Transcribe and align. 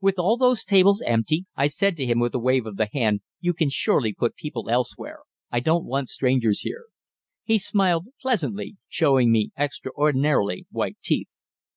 "With 0.00 0.16
all 0.20 0.36
those 0.36 0.64
tables 0.64 1.02
empty," 1.04 1.46
I 1.56 1.66
said 1.66 1.96
to 1.96 2.06
him 2.06 2.20
with 2.20 2.32
a 2.36 2.38
wave 2.38 2.66
of 2.66 2.76
the 2.76 2.88
hand, 2.92 3.22
"you 3.40 3.52
can 3.52 3.68
surely 3.68 4.12
put 4.14 4.36
people 4.36 4.70
elsewhere. 4.70 5.22
I 5.50 5.58
don't 5.58 5.84
want 5.84 6.08
strangers 6.08 6.60
here." 6.60 6.84
He 7.42 7.58
smiled 7.58 8.06
pleasantly, 8.22 8.76
showing 8.86 9.50
extraordinarily 9.58 10.66
white 10.70 10.98
teeth. 11.02 11.30